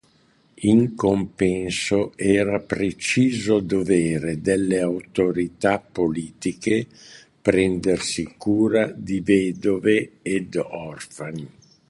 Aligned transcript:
In 0.61 0.95
compenso 0.95 2.15
era 2.17 2.59
preciso 2.59 3.59
dovere 3.59 4.41
delle 4.41 4.79
autorità 4.79 5.77
politiche 5.77 6.87
prendersi 7.39 8.33
cura 8.35 8.87
di 8.87 9.19
vedove 9.19 10.13
ed 10.23 10.55
orfani. 10.55 11.47